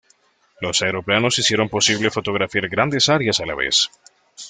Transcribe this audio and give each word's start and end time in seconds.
Los 0.61 0.81
aeroplanos 0.81 1.37
hicieron 1.37 1.69
posible 1.69 2.09
fotografiar 2.09 2.67
grandes 2.69 3.07
áreas 3.07 3.39
a 3.39 3.45
la 3.45 3.53
vez. 3.53 3.91